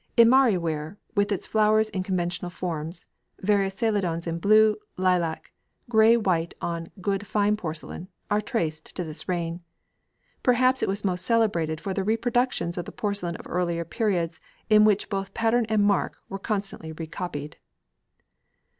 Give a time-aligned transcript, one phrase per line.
[0.17, 3.05] Imari ware, with its flowers in conventional forms,
[3.39, 5.53] various Celadons in blue, lilac,
[5.89, 9.61] grey white on good fine porcelain, are traced to this reign.
[10.41, 14.39] Perhaps it was most celebrated for the reproductions of the porcelain of earlier periods
[14.71, 17.57] in which both pattern and mark were constantly recopied.